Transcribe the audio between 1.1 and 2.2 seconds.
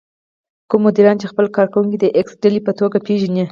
چې خپل کار کوونکي د